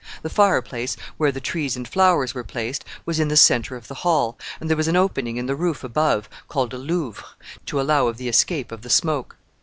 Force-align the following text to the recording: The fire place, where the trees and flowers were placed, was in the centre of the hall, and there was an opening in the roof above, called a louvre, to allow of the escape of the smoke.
The 0.23 0.31
fire 0.31 0.63
place, 0.63 0.97
where 1.17 1.31
the 1.31 1.39
trees 1.39 1.75
and 1.77 1.87
flowers 1.87 2.33
were 2.33 2.43
placed, 2.43 2.83
was 3.05 3.19
in 3.19 3.27
the 3.27 3.37
centre 3.37 3.75
of 3.75 3.87
the 3.87 3.93
hall, 4.01 4.35
and 4.59 4.67
there 4.67 4.75
was 4.75 4.87
an 4.87 4.95
opening 4.95 5.37
in 5.37 5.45
the 5.45 5.53
roof 5.55 5.83
above, 5.83 6.27
called 6.47 6.73
a 6.73 6.77
louvre, 6.79 7.23
to 7.67 7.79
allow 7.79 8.07
of 8.07 8.17
the 8.17 8.27
escape 8.27 8.71
of 8.71 8.81
the 8.81 8.89
smoke. 8.89 9.35